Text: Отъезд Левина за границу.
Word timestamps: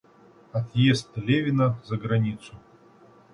Отъезд 0.53 1.11
Левина 1.27 1.75
за 1.83 1.97
границу. 1.97 2.55